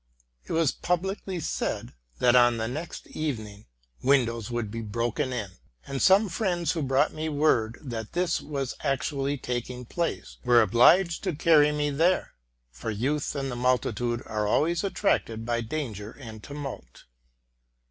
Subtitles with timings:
[0.47, 3.67] It was publicly said, that, on the next evening,
[4.01, 5.51] windows would be broken in:
[5.85, 11.23] and some friends who brought me word that this was actually taking place, were obliged
[11.25, 12.33] to carry me there;
[12.71, 17.03] for youth and the multitude are always attracted by danger and tumult.